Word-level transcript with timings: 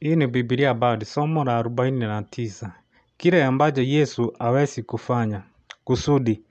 Hii 0.00 0.16
ni 0.16 0.26
Biblia 0.26 0.74
Bard, 0.74 1.04
somo 1.04 1.44
la 1.44 1.56
arobaini 1.58 1.98
na 1.98 2.22
tisa. 2.22 2.72
Kile 3.16 3.44
ambacho 3.44 3.82
Yesu 3.82 4.32
hawezi 4.38 4.82
kufanya. 4.82 5.42
Kusudi. 5.84 6.42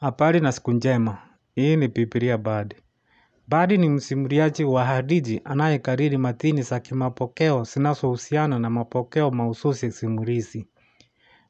Habari 0.00 0.40
na 0.40 0.52
siku 0.52 0.72
njema. 0.72 1.18
Hii 1.54 1.76
ni 1.76 1.88
Biblia 1.88 2.38
Bard. 2.38 2.74
Badi 3.48 3.78
ni 3.78 3.88
msimuliaji 3.88 4.64
wa 4.64 4.84
hadithi 4.84 5.40
anayekariri 5.44 6.16
matini 6.18 6.62
za 6.62 6.80
kimapokeo 6.80 7.64
zinazohusiana 7.64 8.58
na 8.58 8.70
mapokeo 8.70 9.30
mahususi 9.30 9.92
simulizi. 9.92 10.66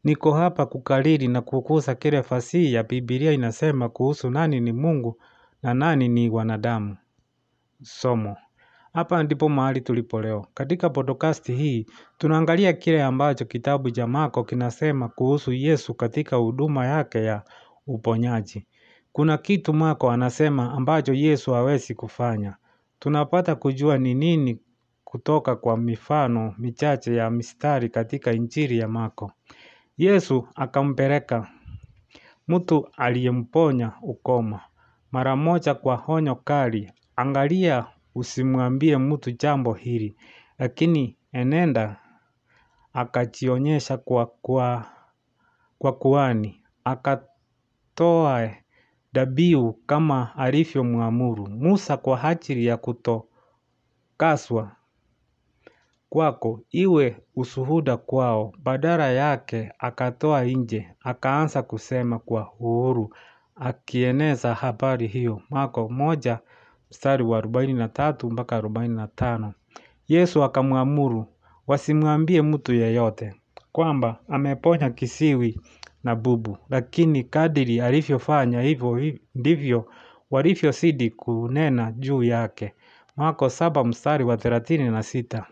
Niko 0.05 0.33
hapa 0.33 0.67
kukariri 0.67 1.29
na 1.29 1.41
kukuza 1.43 1.95
kile 1.95 2.23
fasihi 2.23 2.73
ya 2.75 2.83
Biblia 2.83 3.33
inasema 3.33 3.89
kuhusu 3.89 4.31
nani 4.31 4.61
ni 4.61 4.73
Mungu 4.73 5.21
na 5.63 5.75
nani 5.75 6.09
ni 6.09 6.31
wanadamu. 6.31 6.97
Somo. 7.83 8.37
Hapa 8.93 9.23
ndipo 9.23 9.49
mahali 9.49 9.81
tulipo 9.81 10.21
leo. 10.23 10.47
Katika 10.55 10.91
podcast 10.91 11.47
hii, 11.53 11.87
tunaangalia 12.19 12.73
kile 12.73 13.03
ambacho 13.03 13.45
kitabu 13.45 13.91
cha 13.91 14.07
Marko 14.07 14.45
kinasema 14.45 15.09
kuhusu 15.09 15.53
Yesu 15.53 15.95
katika 15.95 16.37
huduma 16.37 16.87
yake 16.87 17.25
ya 17.25 17.43
uponyaji. 17.87 18.67
Kuna 19.13 19.39
kitu 19.39 19.73
Marko 19.73 20.11
anasema 20.11 20.73
ambacho 20.73 21.15
Yesu 21.15 21.53
hawezi 21.53 21.95
kufanya. 21.95 22.57
Tunapata 22.99 23.55
kujua 23.55 23.99
ni 23.99 24.15
nini 24.15 24.61
kutoka 25.05 25.57
kwa 25.57 25.77
mifano 25.77 26.55
michache 26.59 27.15
ya 27.15 27.31
mistari 27.31 27.89
katika 27.89 28.33
Injili 28.33 28.79
ya 28.79 28.89
Marko. 28.89 29.33
Yesu 29.99 30.49
akampeleka 30.55 31.49
mtu 32.49 32.89
aliyemponya 32.97 33.93
ukoma. 34.03 34.61
Mara 35.13 35.37
moja 35.37 35.75
kwa 35.75 36.05
onyo 36.09 36.35
kali, 36.35 36.93
angalia 37.17 37.87
usimwambie 38.19 38.97
mtu 38.99 39.31
jambo 39.31 39.73
hili, 39.73 40.17
lakini 40.59 41.17
enenda 41.33 41.97
akajionyesha 42.93 43.97
kwa 45.79 45.93
kuhani, 45.99 46.63
akatoa 46.85 48.51
dhabihu 49.13 49.73
kama 49.73 50.37
alivyomwamuru. 50.37 51.47
Musa 51.51 51.97
kwa 51.97 52.25
ajili 52.25 52.67
ya 52.67 52.77
kutokaswa 52.77 54.73
kwako 56.09 56.61
iwe 56.71 57.17
ushuhuda 57.37 57.97
kwao, 57.97 58.53
badala 58.63 59.11
yake 59.11 59.73
akatoa 59.79 60.45
nje, 60.45 60.89
akaanza 61.01 61.63
kusema 61.63 62.19
kwa 62.19 62.53
uhuru, 62.59 63.15
akieneza 63.57 64.55
habari 64.55 65.07
hiyo. 65.07 65.43
Marko 65.51 65.89
moja 65.89 66.39
mstari 66.91 67.25
wa 67.25 67.39
arobaini 67.39 67.73
na 67.75 67.89
tatu 67.89 68.31
mpaka 68.31 68.57
arobaini 68.57 68.95
na 68.95 69.07
tano. 69.07 69.55
Yesu 70.09 70.45
akamwamuru 70.45 71.27
wasimwambie 71.67 72.43
mtu 72.43 72.75
yeyote 72.75 73.35
kwamba 73.73 74.21
ameponya 74.29 74.91
kisiwi 74.91 75.61
na 76.05 76.17
bubu, 76.17 76.59
lakini 76.71 77.25
kadiri 77.25 77.81
alivyofanya 77.81 78.61
hivyo 78.63 79.13
ndivyo 79.35 79.89
walivyozidi 80.31 81.11
kunena 81.11 81.93
juu 81.93 82.23
yake. 82.23 82.75
Marko 83.17 83.51
saba 83.51 83.85
mstari 83.85 84.25
wa 84.25 84.37
thelathini 84.37 84.91
na 84.91 85.03
sita. 85.03 85.47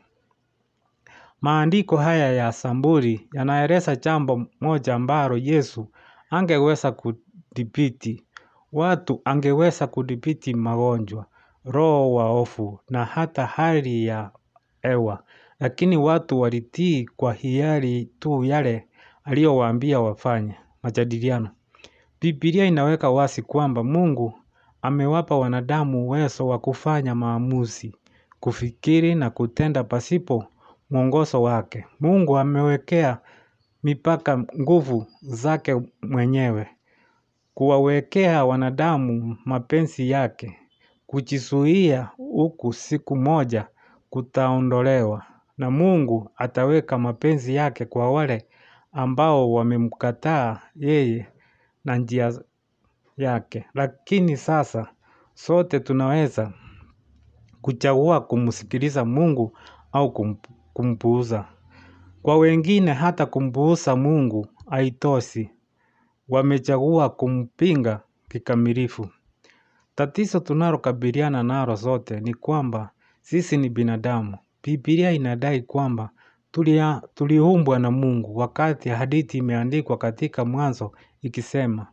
Maandiko 1.40 1.96
haya 1.96 2.32
ya 2.32 2.52
Samburi 2.52 3.28
yanaeleza 3.32 3.96
jambo 3.96 4.46
moja 4.60 4.94
ambalo 4.94 5.36
Yesu 5.36 5.86
angeweza 6.30 6.92
kudhibiti. 6.92 8.25
Watu 8.72 9.20
angeweza 9.24 9.86
kudhibiti 9.86 10.54
magonjwa, 10.54 11.26
roho 11.64 12.12
wa 12.14 12.24
hofu 12.28 12.80
na 12.90 13.04
hata 13.04 13.46
hali 13.46 14.06
ya 14.06 14.30
hewa. 14.82 15.22
Lakini 15.60 15.96
watu 15.96 16.40
walitii 16.40 17.08
kwa 17.16 17.32
hiari 17.34 18.04
tu 18.18 18.44
yale 18.44 18.86
aliyowaambia 19.24 20.00
wafanye. 20.00 20.54
Majadiliano. 20.82 21.50
Biblia 22.20 22.64
inaweka 22.64 23.10
wazi 23.10 23.42
kwamba 23.42 23.84
Mungu 23.84 24.32
amewapa 24.82 25.36
wanadamu 25.38 26.06
uwezo 26.06 26.46
wa 26.48 26.58
kufanya 26.58 27.14
maamuzi, 27.14 27.94
kufikiri 28.40 29.14
na 29.14 29.30
kutenda 29.30 29.84
pasipo 29.84 30.44
mwongozo 30.90 31.42
wake. 31.42 31.84
Mungu 32.00 32.38
amewekea 32.38 33.18
mipaka 33.82 34.38
nguvu 34.38 35.06
zake 35.22 35.80
mwenyewe. 36.02 36.66
Kuwawekea 37.56 38.44
wanadamu 38.44 39.36
mapenzi 39.44 40.10
yake. 40.10 40.58
Kujizuia 41.06 42.10
huku 42.16 42.72
siku 42.72 43.16
moja 43.16 43.66
kutaondolewa. 44.10 45.22
Na 45.58 45.70
Mungu 45.70 46.30
ataweka 46.36 46.98
mapenzi 46.98 47.54
yake 47.54 47.84
kwa 47.84 48.12
wale 48.12 48.46
ambao 48.92 49.52
wamemkataa 49.52 50.60
yeye 50.74 51.26
na 51.84 51.96
njia 51.96 52.32
yake. 53.16 53.64
Lakini 53.74 54.36
sasa 54.36 54.86
sote 55.34 55.80
tunaweza 55.80 56.52
kuchagua 57.62 58.20
kumsikiliza 58.20 59.04
Mungu 59.04 59.58
au 59.92 60.12
kumpuuza. 60.72 61.44
Kwa 62.22 62.38
wengine 62.38 62.92
hata 62.92 63.26
kumpuuza 63.26 63.96
Mungu 63.96 64.46
haitoshi. 64.70 65.50
Wamechagua 66.28 67.08
kumpinga 67.10 68.00
kikamilifu. 68.28 69.08
Tatizo 69.94 70.40
tunalokabiliana 70.40 71.42
nalo 71.42 71.76
sote 71.76 72.20
ni 72.20 72.34
kwamba 72.34 72.90
sisi 73.20 73.56
ni 73.56 73.68
binadamu. 73.68 74.38
Biblia 74.62 75.10
inadai 75.12 75.62
kwamba 75.62 76.10
tuliumbwa 77.14 77.78
na 77.78 77.90
Mungu 77.90 78.36
wakati 78.36 78.88
hadithi 78.88 79.38
imeandikwa 79.38 79.98
katika 79.98 80.44
Mwanzo 80.44 80.92
ikisema 81.22 81.86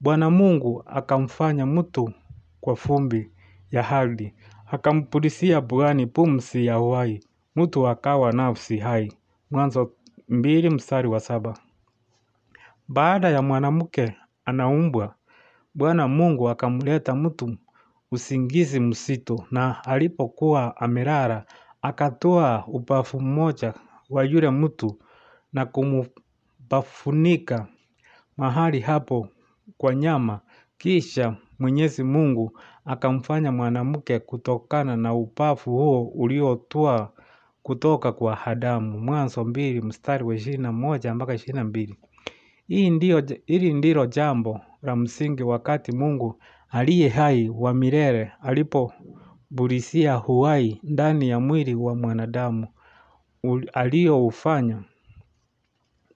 Bwana 0.00 0.30
Mungu 0.30 0.82
akamfanya 0.86 1.66
mtu 1.66 2.12
kwa 2.60 2.74
vumbi 2.74 3.30
ya 3.70 3.88
ardhi, 3.88 4.34
akampulizia 4.66 5.60
puani 5.62 6.06
pumzi 6.06 6.66
ya 6.66 6.80
uhai, 6.80 7.20
mtu 7.56 7.88
akawa 7.88 8.32
nafsi 8.32 8.78
hai. 8.78 9.12
Mwanzo 9.50 9.90
mbili 10.28 10.70
mstari 10.70 11.08
wa 11.08 11.20
saba. 11.20 11.58
Baada 12.88 13.28
ya 13.30 13.42
mwanamke 13.42 14.16
anaumbwa, 14.44 15.14
Bwana 15.74 16.08
Mungu 16.08 16.48
akamleta 16.48 17.14
mtu 17.14 17.56
usingizi 18.10 18.80
mzito 18.80 19.46
na 19.50 19.84
alipokuwa 19.84 20.76
amelala, 20.76 21.46
akatoa 21.82 22.64
ubavu 22.66 23.20
mmoja 23.20 23.74
wa 24.10 24.24
yule 24.24 24.50
mtu 24.50 24.98
na 25.52 25.66
kumubafunika 25.66 27.66
mahali 28.36 28.80
hapo 28.80 29.28
kwa 29.78 29.94
nyama. 29.94 30.40
Kisha 30.78 31.36
Mwenyezi 31.58 32.02
Mungu 32.02 32.58
akamfanya 32.84 33.52
mwanamke 33.52 34.18
kutokana 34.18 34.96
na 34.96 35.14
ubavu 35.14 35.70
huo 35.70 36.02
uliotoa 36.04 37.12
kutoka 37.62 38.12
kwa 38.12 38.46
Adamu. 38.46 39.00
Mwanzo 39.00 39.44
mbili 39.44 39.80
mstari 39.80 40.24
wa 40.24 40.34
ishirini 40.34 40.62
na 40.62 40.72
moja 40.72 41.14
mpaka 41.14 41.34
ishirini 41.34 41.58
na 41.58 41.64
mbili. 41.64 41.96
Hili 42.68 43.72
ndilo 43.74 44.06
jambo 44.06 44.60
la 44.82 44.96
msingi 44.96 45.42
wakati 45.42 45.92
Mungu 45.92 46.40
aliye 46.70 47.08
hai 47.08 47.48
wa 47.48 47.74
milele 47.74 48.32
alipobulisia 48.42 50.22
uhai 50.26 50.80
ndani 50.82 51.28
ya 51.28 51.40
mwili 51.40 51.74
wa 51.74 51.94
mwanadamu 51.94 52.66
alioufanya. 53.72 54.82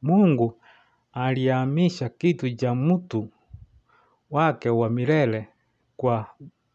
Mungu 0.03 0.61
alihamisha 1.13 2.09
kitu 2.09 2.51
cha 2.55 2.75
mtu 2.75 3.29
wake 4.31 4.71
wa 4.71 4.91
milele 4.91 5.49
kwa 5.97 6.27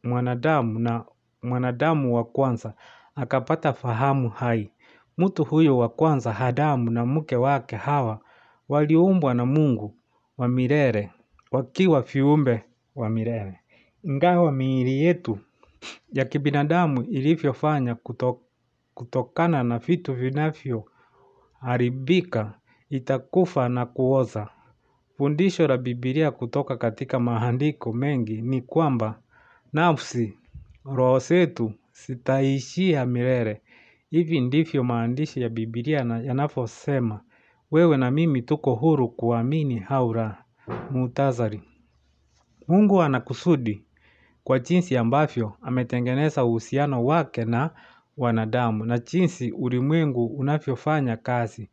mwanadamu 0.03 0.79
na 0.79 1.06
mwanadamu 1.44 2.16
wa 2.16 2.23
kwanza 2.23 2.73
akapata 3.16 3.73
fahamu 3.73 4.29
hai. 4.29 4.72
Mtu 5.17 5.44
huyo 5.44 5.78
wa 5.78 5.89
kwanza 5.89 6.38
Adamu 6.39 6.89
na 6.92 7.06
mke 7.06 7.36
wake 7.36 7.75
Hawa 7.75 8.19
waliumbwa 8.69 9.33
na 9.33 9.45
Mungu 9.45 9.95
wa 10.38 10.48
milele 10.48 11.12
wakiwa 11.51 12.01
viumbe 12.01 12.63
wa 12.95 13.10
milele. 13.10 13.60
Ingawa 14.04 14.51
miili 14.51 15.04
yetu 15.04 15.39
ya 16.13 16.25
kibinadamu 16.25 17.01
ilivyofanya 17.04 17.95
kutokana 18.94 19.63
na 19.63 19.77
vitu 19.80 20.13
vinavyoharibika 20.13 22.54
itakufa 22.89 23.69
na 23.69 23.86
kuoza. 23.86 24.50
Fundisho 25.18 25.68
la 25.68 25.77
Biblia 25.77 26.31
kutoka 26.31 26.77
katika 26.77 27.19
maandiko 27.19 27.94
mengi 27.94 28.42
ni 28.42 28.62
kwamba 28.62 29.19
nafsi 29.74 30.38
roho 30.86 31.19
zetu 31.19 31.74
zitaishia 32.07 33.06
milele. 33.06 33.62
Hivi 34.10 34.39
ndivyo 34.42 34.83
maandishi 34.83 35.42
ya 35.42 35.50
Biblia 35.50 35.98
yanavyosema. 36.00 37.21
Wewe 37.74 37.98
na 37.98 38.12
mimi 38.12 38.42
tuko 38.42 38.75
huru 38.75 39.10
kuamini 39.10 39.84
au 39.90 40.14
la. 40.14 40.38
Muhtasari. 40.92 41.62
Mungu 42.68 43.02
ana 43.02 43.20
kusudi 43.20 43.84
kwa 44.44 44.60
jinsi 44.60 44.98
ambavyo 44.98 45.54
ametengeneza 45.62 46.46
uhusiano 46.46 47.06
wake 47.06 47.46
na 47.46 47.70
wanadamu 48.18 48.86
na 48.86 48.98
jinsi 49.00 49.52
ulimwengu 49.52 50.25
unavyofanya 50.25 51.18
kazi. 51.18 51.70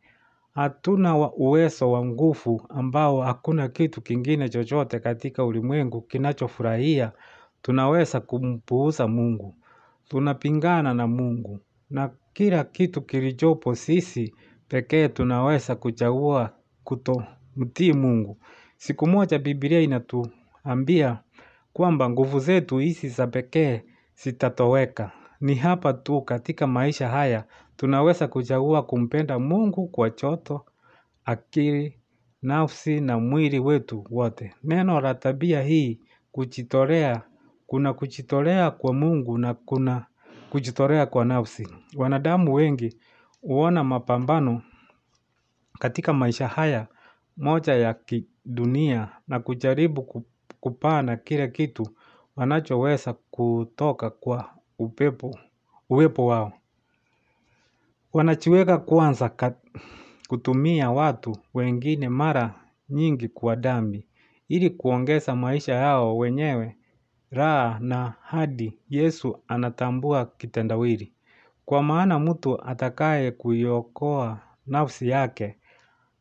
Hatuna 0.55 1.17
uwezo 1.31 1.91
wa 1.91 2.05
nguvu 2.05 2.65
ambao 2.69 3.21
hakuna 3.21 3.67
kitu 3.67 4.01
kingine 4.01 4.49
chochote 4.49 4.99
katika 4.99 5.45
ulimwengu 5.45 6.01
kinachofurahia. 6.01 7.11
Tunaweza 7.61 8.19
kumpuuza 8.19 9.07
mungu. 9.07 9.55
Tunapingana 10.09 10.93
na 10.93 11.07
mungu. 11.07 11.59
Na 11.89 12.09
kila 12.33 12.63
kitu 12.63 13.01
kilichopo 13.01 13.75
sisi 13.75 14.33
pekee 14.71 15.07
tunaweza 15.07 15.75
kuchagua 15.75 16.49
kutomtii 16.83 17.93
mungu. 17.93 18.37
Siku 18.77 19.07
moja 19.07 19.39
biblia 19.39 19.79
inatuambia 19.81 21.19
kwamba 21.73 22.09
nguvu 22.09 22.39
zetu 22.39 22.77
hizi 22.77 23.09
za 23.09 23.27
pekee 23.27 23.81
zitatoweka. 24.23 25.11
Ni 25.41 25.55
hapa 25.55 25.93
tu 25.93 26.21
katika 26.21 26.67
maisha 26.67 27.09
haya 27.09 27.43
tunaweza 27.77 28.27
kuchagua 28.27 28.83
kumpenda 28.83 29.39
mungu 29.39 29.87
kwa 29.87 30.09
choto, 30.09 30.65
akili, 31.25 31.97
nafsi 32.41 33.01
na 33.01 33.19
mwili 33.19 33.59
wetu 33.59 34.07
wote. 34.09 34.53
Neno 34.63 35.01
la 35.01 35.13
tabia 35.15 35.61
hii 35.61 35.99
kujitolea, 36.31 37.21
kuna 37.67 37.93
kujitolea 37.93 38.71
kwa 38.71 38.93
mungu 38.93 39.37
na 39.37 39.53
kuna 39.53 40.05
kujitolea 40.49 41.05
kwa 41.05 41.25
nafsi. 41.25 41.67
Wanadamu 41.95 42.53
wengi 42.53 42.97
huona 43.41 43.83
mapambano 43.83 44.61
katika 45.79 46.13
maisha 46.13 46.47
haya 46.47 46.87
moja 47.37 47.73
ya 47.73 47.93
kidunia 47.93 49.09
na 49.27 49.39
kujaribu 49.39 50.25
kupana 50.59 51.17
kila 51.17 51.47
kitu 51.47 51.87
wanachoweza 52.35 53.13
kutoka 53.13 54.09
kwa 54.09 54.53
uwepo 55.89 56.25
wao. 56.25 56.53
Wanajiweka 58.13 58.77
kwanza 58.77 59.31
kutumia 60.27 60.91
watu 60.91 61.37
wengine 61.53 62.09
mara 62.09 62.55
nyingi 62.89 63.27
kwa 63.27 63.55
dhambi 63.55 64.07
ili 64.49 64.69
kuongeza 64.69 65.35
maisha 65.35 65.73
yao 65.75 66.17
wenyewe 66.17 66.75
raha 67.31 67.79
na 67.79 68.13
hadi 68.21 68.77
yesu 68.89 69.39
anatambua 69.47 70.25
kitendawili. 70.25 71.13
Kwa 71.65 71.83
maana 71.83 72.19
mtu 72.19 72.61
atakaye 72.67 73.31
kuiokoa 73.31 74.39
nafsi 74.67 75.09
yake, 75.09 75.57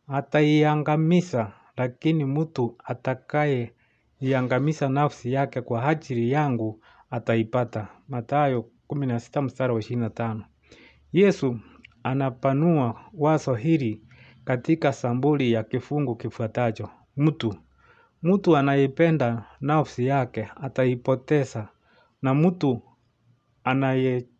ataiangamiza 0.09 1.53
lakini 1.77 2.25
mtu 2.25 2.77
atakayeiangamiza 2.85 4.89
nafsi 4.89 5.33
yake 5.33 5.61
kwa 5.61 5.85
ajili 5.85 6.31
yangu 6.31 6.81
ataipata. 7.11 7.89
Mathayo 8.09 8.67
kumi 8.87 9.07
na 9.07 9.21
sita 9.21 9.43
mstari 9.43 9.73
wa 9.73 9.79
ishirini 9.81 10.03
na 10.03 10.11
tano. 10.11 10.45
Yesu 11.13 11.61
anapanua 12.03 13.01
wazo 13.15 13.55
hili 13.55 14.03
katika 14.45 14.93
sambuli 14.93 15.53
ya 15.53 15.63
kifungu 15.65 16.17
kifuatacho. 16.17 16.89
Mtu, 17.17 17.55
mtu 18.23 18.57
anayependa 18.57 19.45
nafsi 19.61 20.07
yake 20.07 20.49
ataipoteza 20.63 21.69
na 22.23 22.35
mtu 22.35 22.83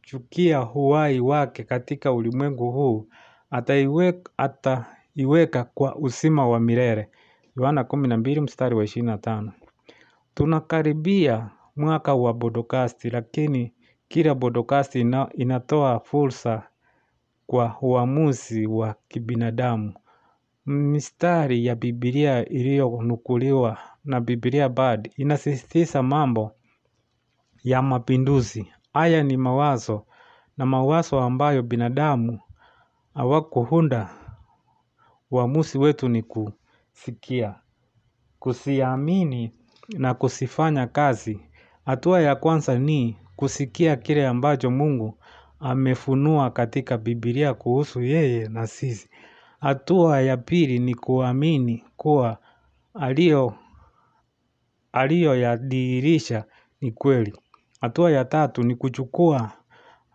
anayechukia 0.01 0.63
uhai 0.75 1.21
wake 1.21 1.65
katika 1.65 2.13
ulimwengu 2.13 2.71
huu 2.73 3.09
ataiweka 3.51 5.65
kwa 5.75 5.97
uzima 5.97 6.49
wa 6.49 6.61
milele. 6.61 7.09
Yohana 7.57 7.85
kumi 7.85 8.09
na 8.09 8.17
mbili 8.17 8.41
mstari 8.41 8.75
wa 8.75 8.85
ishirini 8.85 9.07
na 9.13 9.19
tano. 9.19 9.53
Tunakaribia 10.35 11.51
mwaka 11.77 12.15
wa 12.15 12.35
podokasti 12.35 13.11
lakini 13.11 13.73
kila 14.09 14.35
podokasti 14.35 15.07
inatoa 15.35 16.01
fursa 16.01 16.63
kwa 17.47 17.77
uamuzi 17.81 18.67
wa 18.67 18.95
kibinadamu. 19.09 19.95
Mistari 20.67 21.67
ya 21.67 21.75
biblia 21.75 22.49
iliyonukuliwa 22.49 23.79
na 24.05 24.21
biblia 24.21 24.69
bard 24.69 25.11
inasisitiza 25.17 26.03
mambo 26.03 26.53
ya 27.65 27.83
mapinduzi. 27.83 28.73
Haya 28.95 29.23
ni 29.23 29.37
mawazo 29.37 30.07
na 30.57 30.67
mawazo 30.67 31.21
ambayo 31.21 31.63
binadamu 31.63 32.41
hawakuunda 33.15 34.11
uamuzi 35.31 35.79
wetu 35.79 36.09
ni 36.09 36.23
kusikia. 36.23 37.55
Kusiamini 38.39 39.53
na 39.89 40.15
kuzifanya 40.15 40.87
kazi. 40.87 41.41
Hatua 41.87 42.21
ya 42.21 42.37
kwanza 42.37 42.79
ni 42.79 43.17
kusikia 43.37 43.97
kile 43.97 44.27
ambacho 44.27 44.71
mungu 44.71 45.19
amefunua 45.61 46.51
katika 46.51 46.99
biblia 46.99 47.55
kuhusu 47.55 48.03
yeye 48.03 48.49
na 48.49 48.67
sisi. 48.67 49.11
Hatua 49.61 50.21
ya 50.21 50.37
pili 50.37 50.79
ni 50.79 50.95
kuamini 50.95 51.85
kuwa 51.97 52.39
aliyoyadhihirisha 54.93 56.45
ni 56.81 56.93
kweli. 56.93 57.37
Hatua 57.81 58.11
ya 58.11 58.25
tatu 58.25 58.63
ni 58.63 58.75
kuchukua 58.75 59.53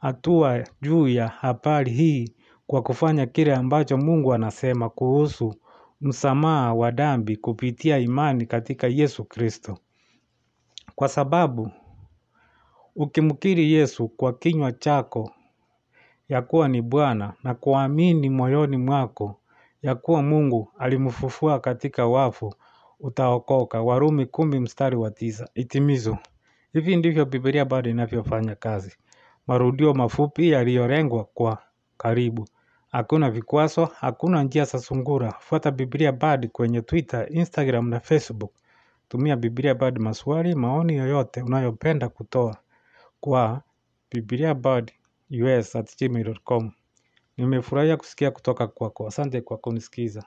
hatua 0.01 0.63
juu 0.81 1.07
ya 1.07 1.27
habari 1.27 1.91
hii 1.91 2.33
kwa 2.67 2.81
kufanya 2.81 3.25
kile 3.25 3.55
ambacho 3.55 3.97
mungu 3.97 4.33
anasema 4.33 4.89
kuhusu 4.89 5.55
msamaha 6.01 6.73
wa 6.73 6.91
dhambi 6.91 7.37
kupitia 7.37 7.97
imani 7.97 8.45
katika 8.45 8.87
Yesu 8.87 9.23
Kristo. 9.25 9.77
Kwa 10.95 11.07
sababu 11.07 11.71
ukimkiri 12.95 13.73
Yesu 13.73 14.07
kwa 14.07 14.33
kinywa 14.33 14.71
chako 14.71 15.31
ya 16.29 16.41
kuwa 16.41 16.67
ni 16.67 16.81
bwana 16.81 17.33
na 17.43 17.53
kuamini 17.53 18.29
moyoni 18.29 18.77
mwako 18.77 19.39
ya 19.81 19.95
kuwa 19.95 20.21
mungu 20.21 20.71
alimfufua 20.79 21.59
katika 21.59 22.07
wafu 22.07 22.53
utaokoka. 22.99 23.81
Warumi 23.81 24.25
kumi 24.25 24.59
mstari 24.59 24.95
wa 24.95 25.11
tisa. 25.11 25.49
Hitimizo. 25.53 26.17
Hivi 26.75 26.95
ndivyo 26.95 27.25
biblia 27.25 27.65
bado 27.65 27.89
inavyofanya 27.89 28.55
kazi. 28.55 28.95
Marudio 29.47 29.93
mafupi 29.93 30.49
yaliyolengwa 30.49 31.23
kwa 31.23 31.57
karibu. 31.97 32.47
Hakuna 32.91 33.31
vikwazo, 33.31 33.85
hakuna 33.85 34.43
njia 34.43 34.65
za 34.65 34.79
sungura. 34.79 35.31
Fuata 35.31 35.71
biblia 35.71 36.11
bard 36.11 36.47
kwenye 36.49 36.81
Twitter, 36.81 37.27
Instagram 37.29 37.89
na 37.89 37.99
Facebook. 37.99 38.51
Tumia 39.09 39.35
biblia 39.35 39.75
bard 39.75 39.99
maswali, 39.99 40.55
maoni 40.55 40.95
yoyote 40.95 41.41
unayopenda 41.41 42.09
kutoa 42.09 42.57
kwa 43.19 43.61
bibliabard@gmail.com. 44.11 46.71
Nimefurahia 47.37 47.97
kusikia 47.97 48.31
kutoka 48.31 48.67
kwako. 48.67 49.07
Asante 49.07 49.41
kwa 49.41 49.57
kunisikiza. 49.57 50.23